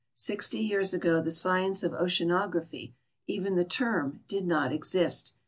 Sixty 0.15 0.57
years 0.57 0.95
ago 0.95 1.21
the 1.21 1.29
science 1.29 1.83
of 1.83 1.91
oceanography, 1.91 2.95
even 3.27 3.53
the 3.55 3.63
term, 3.63 4.21
did 4.27 4.47
not 4.47 4.73
exist. 4.73 5.35